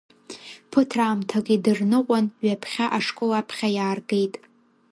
Ԥыҭраамҭак 0.71 1.45
идырныҟәан, 1.55 2.25
ҩаԥхьа 2.45 2.85
ашкол 2.97 3.31
аԥхьа 3.39 3.69
иааргеит. 3.75 4.33